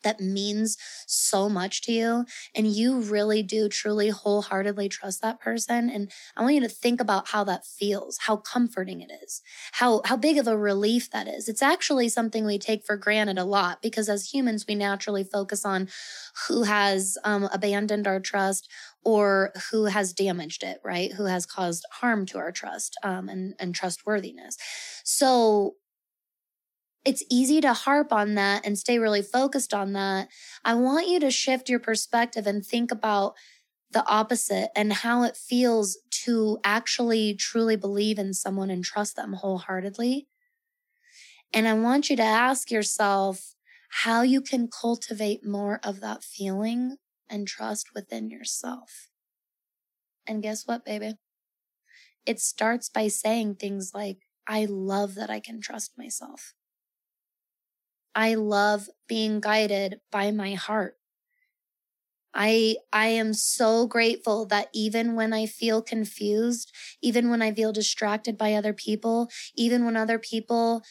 that 0.06 0.22
means 0.22 0.78
so 1.08 1.50
much 1.50 1.82
to 1.82 1.92
you 1.92 2.26
and 2.56 2.68
you 2.68 3.02
really 3.02 3.44
do 3.44 3.68
truly 3.68 4.10
wholeheartedly 4.10 4.88
trust 4.90 5.22
that 5.22 5.42
person 5.42 5.90
and 5.90 6.10
i 6.38 6.42
want 6.42 6.56
you 6.56 6.62
to 6.62 6.70
think 6.70 7.02
about 7.02 7.28
how 7.30 7.44
that 7.44 7.66
feels 7.66 8.20
how 8.22 8.38
comforting 8.38 9.02
it 9.02 9.12
is 9.22 9.42
how 9.74 10.02
how 10.06 10.16
big 10.16 10.38
of 10.38 10.48
a 10.48 10.58
relief 10.58 11.12
that 11.12 11.28
is. 11.28 11.50
It's 11.50 11.62
actually 11.62 12.10
something 12.10 12.46
we 12.46 12.58
take 12.58 12.86
for 12.86 12.98
granted 12.98 13.38
a 13.38 13.44
lot 13.44 13.82
because 13.82 14.10
as 14.10 14.34
humans 14.34 14.66
we 14.68 14.76
naturally 14.76 15.24
focus 15.24 15.66
on 15.66 15.90
who 16.48 16.64
has 16.64 17.18
um, 17.24 17.50
abandoned 17.52 18.08
our 18.08 18.20
trust 18.20 18.70
or 19.04 19.52
who 19.72 19.86
has 19.86 20.14
damaged 20.14 20.64
it 20.64 20.80
right? 20.84 21.14
Who 21.14 21.26
has 21.26 21.46
caused 21.46 21.86
harm 21.92 22.26
to 22.28 22.38
our 22.38 22.52
trust 22.52 22.98
um, 23.04 23.30
and 23.30 23.54
and 23.60 23.76
trustworthiness. 23.76 24.58
So 25.04 25.76
it's 27.06 27.24
easy 27.30 27.62
to 27.62 27.74
harp 27.74 28.12
on 28.12 28.34
that 28.36 28.66
and 28.66 28.78
stay 28.78 28.98
really 28.98 29.22
focused 29.22 29.74
on 29.74 29.94
that. 29.94 30.28
I 30.64 30.74
want 30.74 31.08
you 31.08 31.20
to 31.20 31.32
shift 31.32 31.70
your 31.70 31.80
perspective 31.80 32.48
and 32.48 32.66
think 32.66 32.92
about 32.92 33.36
the 33.92 34.06
opposite 34.08 34.70
and 34.76 34.92
how 34.92 35.24
it 35.24 35.38
feels 35.38 35.98
to 36.26 36.58
actually 36.64 37.36
truly 37.36 37.76
believe 37.76 38.18
in 38.18 38.34
someone 38.34 38.70
and 38.70 38.84
trust 38.84 39.16
them 39.16 39.34
wholeheartedly. 39.34 40.28
And 41.54 41.68
I 41.68 41.74
want 41.74 42.10
you 42.10 42.16
to 42.18 42.24
ask 42.24 42.72
yourself 42.72 43.56
how 44.04 44.24
you 44.24 44.42
can 44.42 44.68
cultivate 44.68 45.46
more 45.46 45.80
of 45.84 46.02
that 46.02 46.24
feeling 46.24 46.98
and 47.30 47.48
trust 47.48 47.94
within 47.94 48.30
yourself. 48.30 49.10
And 50.28 50.42
guess 50.42 50.66
what, 50.66 50.84
baby? 50.84 51.14
It 52.26 52.40
starts 52.40 52.90
by 52.90 53.08
saying 53.08 53.56
things 53.56 53.92
like, 53.94 54.18
I 54.48 54.66
love 54.66 55.16
that 55.16 55.30
I 55.30 55.40
can 55.40 55.62
trust 55.62 55.92
myself. 55.98 56.54
I 58.15 58.36
love 58.36 58.89
being 59.07 59.39
guided 59.41 60.01
by 60.12 60.31
my 60.31 60.53
heart. 60.55 60.98
I, 62.38 62.77
I 62.91 63.07
am 63.07 63.34
so 63.34 63.88
grateful 63.88 64.45
that 64.48 64.67
even 64.74 65.15
when 65.15 65.31
I 65.31 65.45
feel 65.45 65.81
confused, 65.81 66.72
even 67.01 67.29
when 67.29 67.41
I 67.41 67.53
feel 67.53 67.72
distracted 67.72 68.38
by 68.38 68.53
other 68.53 68.74
people, 68.74 69.29
even 69.55 69.86
when 69.86 69.95
other 69.95 70.19
people 70.19 70.84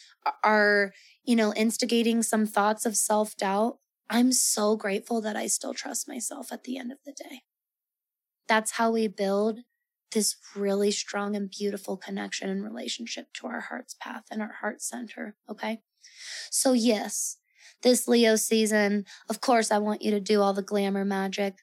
are, 0.43 0.91
you 1.23 1.35
know, 1.35 1.53
instigating 1.53 2.23
some 2.23 2.47
thoughts 2.47 2.83
of 2.85 2.97
self 2.97 3.37
doubt, 3.37 3.77
I'm 4.09 4.31
so 4.31 4.75
grateful 4.75 5.21
that 5.21 5.35
I 5.35 5.45
still 5.45 5.75
trust 5.75 6.07
myself 6.07 6.51
at 6.51 6.63
the 6.63 6.77
end 6.77 6.91
of 6.91 6.97
the 7.05 7.11
day. 7.13 7.41
That's 8.47 8.71
how 8.71 8.91
we 8.91 9.07
build 9.07 9.59
this 10.11 10.35
really 10.55 10.91
strong 10.91 11.35
and 11.35 11.49
beautiful 11.49 11.97
connection 11.97 12.49
and 12.49 12.63
relationship 12.63 13.33
to 13.33 13.47
our 13.47 13.61
heart's 13.61 13.95
path 13.95 14.23
and 14.31 14.41
our 14.41 14.53
heart 14.61 14.81
center. 14.81 15.35
Okay. 15.49 15.81
So, 16.51 16.73
yes, 16.73 17.37
this 17.83 18.07
Leo 18.07 18.35
season, 18.35 19.05
of 19.29 19.41
course, 19.41 19.71
I 19.71 19.77
want 19.79 20.01
you 20.01 20.11
to 20.11 20.19
do 20.19 20.41
all 20.41 20.53
the 20.53 20.61
glamour 20.61 21.05
magic. 21.05 21.55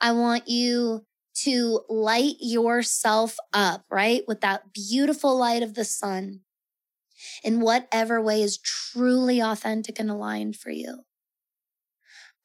I 0.00 0.12
want 0.12 0.48
you 0.48 1.06
to 1.44 1.80
light 1.88 2.36
yourself 2.40 3.36
up, 3.52 3.84
right? 3.90 4.22
With 4.26 4.40
that 4.42 4.72
beautiful 4.72 5.36
light 5.38 5.62
of 5.62 5.74
the 5.74 5.84
sun. 5.84 6.40
in 7.42 7.60
whatever 7.60 8.20
way 8.20 8.42
is 8.42 8.58
truly 8.58 9.40
authentic 9.40 9.98
and 9.98 10.10
aligned 10.10 10.56
for 10.56 10.70
you. 10.70 11.04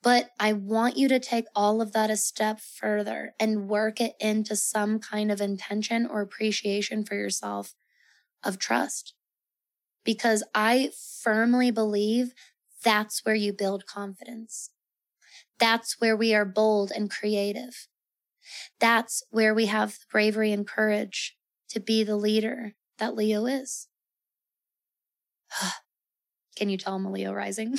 But 0.01 0.31
I 0.39 0.53
want 0.53 0.97
you 0.97 1.07
to 1.07 1.19
take 1.19 1.45
all 1.55 1.81
of 1.81 1.91
that 1.93 2.11
a 2.11 2.15
step 2.17 2.59
further 2.59 3.33
and 3.39 3.67
work 3.67 3.99
it 3.99 4.15
into 4.19 4.55
some 4.55 4.99
kind 4.99 5.31
of 5.31 5.41
intention 5.41 6.05
or 6.05 6.21
appreciation 6.21 7.03
for 7.03 7.15
yourself 7.15 7.73
of 8.43 8.59
trust. 8.59 9.15
Because 10.05 10.43
I 10.53 10.91
firmly 11.21 11.71
believe 11.71 12.33
that's 12.83 13.25
where 13.25 13.35
you 13.35 13.51
build 13.51 13.85
confidence. 13.85 14.69
That's 15.59 15.99
where 15.99 16.15
we 16.15 16.33
are 16.33 16.45
bold 16.45 16.91
and 16.95 17.09
creative. 17.09 17.87
That's 18.79 19.23
where 19.31 19.53
we 19.53 19.65
have 19.65 19.93
the 19.93 20.05
bravery 20.11 20.51
and 20.51 20.67
courage 20.67 21.35
to 21.69 21.79
be 21.79 22.03
the 22.03 22.15
leader 22.15 22.75
that 22.99 23.15
Leo 23.15 23.45
is. 23.45 23.87
Can 26.55 26.69
you 26.69 26.77
tell 26.77 26.95
I'm 26.95 27.05
a 27.05 27.11
Leo 27.11 27.33
rising? 27.33 27.77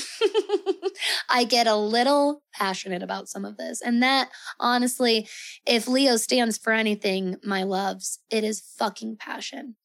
I 1.31 1.45
get 1.45 1.67
a 1.67 1.77
little 1.77 2.43
passionate 2.53 3.03
about 3.03 3.29
some 3.29 3.45
of 3.45 3.57
this. 3.57 3.81
And 3.81 4.03
that, 4.03 4.29
honestly, 4.61 5.29
if 5.67 5.89
Leo 5.89 6.17
stands 6.17 6.59
for 6.59 6.75
anything, 6.75 7.37
my 7.43 7.63
loves, 7.63 8.19
it 8.31 8.45
is 8.45 8.61
fucking 8.61 9.17
passion. 9.19 9.77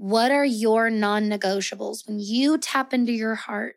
What 0.00 0.30
are 0.30 0.46
your 0.46 0.88
non 0.88 1.28
negotiables? 1.28 2.08
When 2.08 2.18
you 2.18 2.56
tap 2.56 2.94
into 2.94 3.12
your 3.12 3.34
heart, 3.34 3.76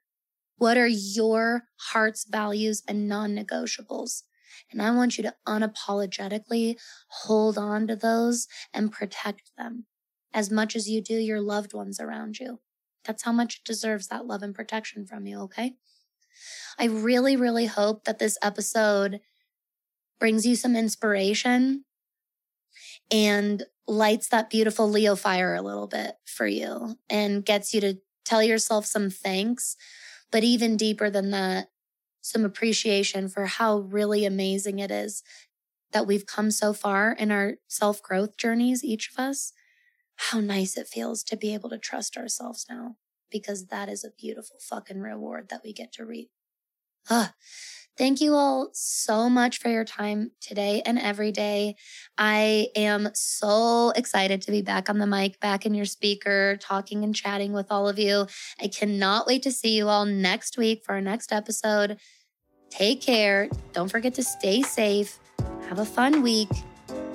what 0.56 0.78
are 0.78 0.88
your 0.88 1.64
heart's 1.92 2.24
values 2.24 2.82
and 2.88 3.10
non 3.10 3.36
negotiables? 3.36 4.24
And 4.72 4.82
I 4.82 4.92
want 4.92 5.18
you 5.18 5.24
to 5.26 5.36
unapologetically 5.46 6.78
hold 7.10 7.58
on 7.58 7.88
to 7.88 7.98
those 7.98 8.48
and 8.74 8.90
protect 8.90 9.52
them 9.58 9.86
as 10.34 10.50
much 10.50 10.78
as 10.78 10.90
you 10.90 11.02
do 11.02 11.16
your 11.16 11.42
loved 11.42 11.74
ones 11.74 12.00
around 12.00 12.40
you. 12.40 12.62
That's 13.04 13.24
how 13.24 13.34
much 13.34 13.58
it 13.58 13.66
deserves 13.66 14.08
that 14.08 14.26
love 14.26 14.44
and 14.44 14.56
protection 14.56 15.06
from 15.06 15.28
you, 15.28 15.42
okay? 15.42 15.74
I 16.80 16.86
really, 16.86 17.36
really 17.36 17.66
hope 17.66 18.06
that 18.06 18.20
this 18.20 18.38
episode 18.42 19.20
brings 20.22 20.46
you 20.46 20.56
some 20.56 20.78
inspiration 20.78 21.84
and 23.12 23.64
lights 23.88 24.30
that 24.30 24.50
beautiful 24.50 24.90
Leo 24.90 25.16
fire 25.16 25.56
a 25.56 25.62
little 25.62 25.88
bit 25.88 26.16
for 26.26 26.48
you 26.48 26.98
and 27.10 27.46
gets 27.46 27.74
you 27.74 27.82
to 27.82 27.98
tell 28.26 28.42
yourself 28.42 28.86
some 28.86 29.10
thanks. 29.10 29.76
But 30.32 30.44
even 30.44 30.78
deeper 30.78 31.10
than 31.10 31.32
that, 31.32 31.70
some 32.22 32.46
appreciation 32.46 33.28
for 33.28 33.46
how 33.46 33.80
really 33.80 34.26
amazing 34.26 34.80
it 34.80 34.92
is 34.92 35.24
that 35.92 36.08
we've 36.08 36.26
come 36.26 36.50
so 36.50 36.74
far 36.74 37.12
in 37.12 37.32
our 37.32 37.56
self 37.68 38.02
growth 38.02 38.38
journeys, 38.38 38.84
each 38.84 39.10
of 39.12 39.20
us 39.20 39.54
how 40.16 40.40
nice 40.40 40.78
it 40.78 40.88
feels 40.88 41.24
to 41.24 41.38
be 41.38 41.54
able 41.54 41.70
to 41.70 41.78
trust 41.78 42.18
ourselves 42.18 42.66
now 42.70 42.96
because 43.32 43.68
that 43.68 43.90
is 43.90 44.04
a 44.04 44.12
beautiful 44.12 44.58
fucking 44.60 45.00
reward 45.00 45.50
that 45.50 45.62
we 45.64 45.74
get 45.74 45.92
to 45.92 46.06
reap. 46.06 46.30
Ah, 47.10 47.34
thank 47.98 48.22
you 48.22 48.34
all 48.34 48.70
so 48.74 49.30
much 49.30 49.60
for 49.60 49.70
your 49.70 49.86
time 49.86 50.32
today 50.42 50.82
and 50.86 50.98
every 51.00 51.32
day. 51.32 51.76
I 52.18 52.68
am 52.76 53.10
so 53.14 53.92
excited 53.96 54.42
to 54.44 54.52
be 54.52 54.62
back 54.62 54.90
on 54.90 54.98
the 54.98 55.08
mic, 55.08 55.40
back 55.40 55.66
in 55.66 55.74
your 55.74 55.86
speaker, 55.86 56.58
talking 56.60 57.04
and 57.04 57.16
chatting 57.16 57.54
with 57.54 57.68
all 57.72 57.88
of 57.88 58.00
you. 58.00 58.28
I 58.62 58.68
cannot 58.68 59.28
wait 59.28 59.44
to 59.44 59.52
see 59.52 59.76
you 59.76 59.90
all 59.90 60.06
next 60.06 60.58
week 60.58 60.84
for 60.86 60.94
our 60.94 61.02
next 61.02 61.32
episode. 61.32 61.98
Take 62.70 63.02
care. 63.02 63.50
Don't 63.72 63.90
forget 63.90 64.14
to 64.16 64.24
stay 64.24 64.62
safe. 64.62 65.20
Have 65.70 65.80
a 65.80 65.86
fun 65.86 66.22
week 66.22 66.50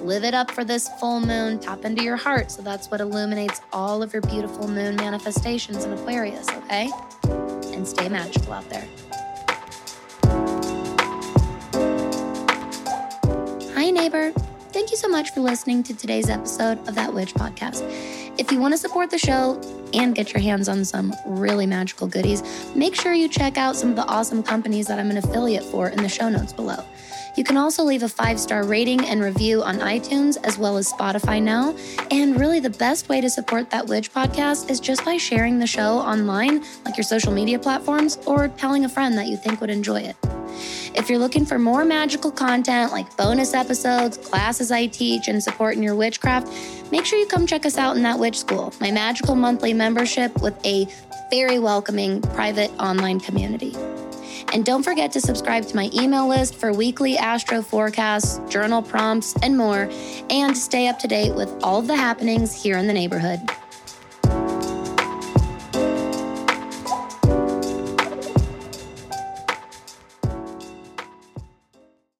live 0.01 0.25
it 0.25 0.35
up 0.35 0.51
for 0.51 0.65
this 0.65 0.89
full 1.01 1.21
moon, 1.21 1.59
tap 1.59 1.85
into 1.85 2.03
your 2.03 2.17
heart. 2.17 2.51
So 2.51 2.63
that's 2.63 2.89
what 2.91 3.01
illuminates 3.01 3.61
all 3.73 4.03
of 4.03 4.13
your 4.13 4.23
beautiful 4.23 4.69
moon 4.69 4.97
manifestations 4.97 5.85
in 5.85 5.93
Aquarius, 5.93 6.49
okay? 6.49 6.91
And 7.73 7.87
stay 7.87 8.09
magical 8.09 8.53
out 8.53 8.69
there. 8.71 8.87
Hi, 13.89 13.93
neighbor. 13.93 14.33
Thank 14.73 14.91
you 14.91 14.99
so 14.99 15.09
much 15.09 15.31
for 15.31 15.41
listening 15.41 15.83
to 15.85 15.97
today's 15.97 16.29
episode 16.29 16.77
of 16.87 16.95
That 16.95 17.15
Witch 17.15 17.33
podcast. 17.33 17.81
If 18.39 18.53
you 18.53 18.61
want 18.61 18.75
to 18.75 18.79
support 18.79 19.09
the 19.09 19.17
show 19.17 19.59
and 19.95 20.15
get 20.15 20.35
your 20.35 20.43
hands 20.43 20.69
on 20.69 20.85
some 20.85 21.15
really 21.25 21.65
magical 21.65 22.07
goodies, 22.07 22.43
make 22.75 22.95
sure 22.95 23.15
you 23.15 23.31
check 23.31 23.57
out 23.57 23.77
some 23.77 23.89
of 23.89 23.97
the 23.97 24.05
awesome 24.05 24.43
companies 24.43 24.89
that 24.89 24.99
I'm 24.99 25.11
an 25.11 25.17
affiliate 25.17 25.65
for 25.65 25.89
in 25.89 26.03
the 26.03 26.09
show 26.11 26.29
notes 26.29 26.53
below. 26.53 26.85
You 27.35 27.45
can 27.45 27.57
also 27.57 27.83
leave 27.83 28.03
a 28.03 28.11
five 28.11 28.39
star 28.39 28.63
rating 28.63 29.07
and 29.07 29.23
review 29.23 29.63
on 29.63 29.79
iTunes 29.79 30.37
as 30.45 30.59
well 30.59 30.77
as 30.77 30.93
Spotify 30.93 31.43
now. 31.43 31.75
And 32.11 32.39
really, 32.39 32.61
the 32.61 32.69
best 32.69 33.09
way 33.09 33.23
to 33.23 33.31
support 33.31 33.71
that 33.71 33.87
Witch 33.87 34.13
podcast 34.13 34.69
is 34.69 34.81
just 34.81 35.03
by 35.03 35.17
sharing 35.17 35.59
the 35.59 35.67
show 35.67 35.97
online, 35.97 36.63
like 36.85 36.99
your 36.99 37.05
social 37.05 37.33
media 37.33 37.59
platforms, 37.59 38.19
or 38.27 38.49
telling 38.49 38.85
a 38.85 38.89
friend 38.91 39.17
that 39.17 39.29
you 39.29 39.39
think 39.39 39.63
would 39.63 39.71
enjoy 39.71 40.01
it. 40.03 40.38
If 40.95 41.09
you're 41.09 41.19
looking 41.19 41.45
for 41.45 41.59
more 41.59 41.85
magical 41.85 42.31
content 42.31 42.93
like 42.93 43.17
bonus 43.17 43.55
episodes, 43.55 44.17
classes 44.17 44.71
I 44.71 44.87
teach, 44.87 45.29
and 45.29 45.43
support 45.43 45.77
in 45.77 45.83
your 45.83 45.95
witchcraft, 45.95 46.53
make 46.91 47.05
sure 47.05 47.19
you 47.19 47.27
come 47.27 47.47
check 47.47 47.67
us 47.67 47.79
out 47.79 47.97
in 47.97 48.03
that 48.03 48.19
witch 48.19 48.39
school, 48.39 48.73
my 48.81 48.91
magical 48.91 49.35
monthly 49.35 49.73
membership 49.73 50.41
with 50.41 50.55
a 50.67 50.87
very 51.31 51.59
welcoming 51.59 52.23
private 52.23 52.71
online 52.79 53.21
community. 53.21 53.75
And 54.53 54.65
don't 54.65 54.83
forget 54.83 55.13
to 55.13 55.21
subscribe 55.21 55.67
to 55.67 55.77
my 55.77 55.91
email 55.93 56.27
list 56.27 56.55
for 56.55 56.73
weekly 56.73 57.19
astro 57.19 57.61
forecasts, 57.61 58.41
journal 58.51 58.81
prompts, 58.81 59.35
and 59.43 59.59
more, 59.59 59.91
and 60.31 60.57
stay 60.57 60.89
up 60.89 60.99
to 61.01 61.09
date 61.09 61.35
with 61.35 61.51
all 61.63 61.81
of 61.81 61.87
the 61.87 61.97
happenings 61.97 62.55
here 62.55 62.79
in 62.79 62.87
the 62.87 62.95
neighborhood. 62.95 63.41